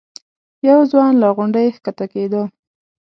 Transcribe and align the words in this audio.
یو 0.67 0.79
ځوان 0.91 1.13
له 1.21 1.27
غونډۍ 1.35 1.67
ښکته 1.75 2.05
کېده. 2.13 2.43